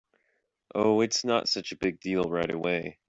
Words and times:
Oh, 0.73 1.01
it’s 1.01 1.23
not 1.23 1.47
such 1.47 1.71
a 1.71 1.75
big 1.77 1.99
deal 1.99 2.23
right 2.23 2.49
away. 2.49 2.97